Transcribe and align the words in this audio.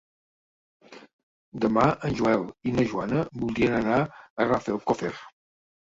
Demà 1.65 1.83
en 2.09 2.17
Joel 2.21 2.45
i 2.71 2.75
na 2.79 2.87
Joana 2.95 3.27
voldrien 3.43 3.79
anar 3.81 4.01
a 4.03 4.49
Rafelcofer. 4.49 5.17